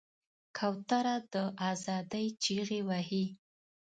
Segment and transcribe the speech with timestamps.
[0.57, 1.35] کوتره د
[1.71, 3.25] آزادۍ چیغې وهي.